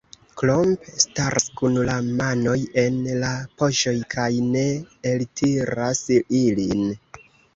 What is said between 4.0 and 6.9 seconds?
kaj ne eltiras ilin.